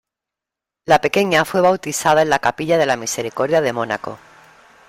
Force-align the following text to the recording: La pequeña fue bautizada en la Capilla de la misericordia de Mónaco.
La 0.87 0.99
pequeña 0.99 1.45
fue 1.45 1.61
bautizada 1.61 2.23
en 2.23 2.31
la 2.31 2.39
Capilla 2.39 2.79
de 2.79 2.87
la 2.87 2.97
misericordia 2.97 3.61
de 3.61 3.71
Mónaco. 3.71 4.17